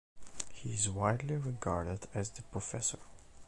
He 0.51 0.73
is 0.73 0.89
widely 0.89 1.35
regarded 1.35 2.07
as 2.15 2.31
The 2.31 2.41
Professor. 2.41 2.97